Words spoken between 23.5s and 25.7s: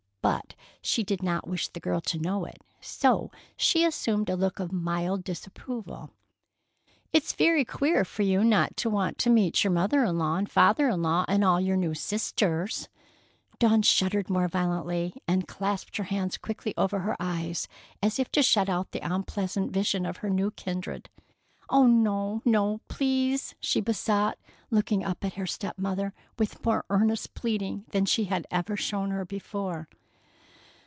she besought, looking up at her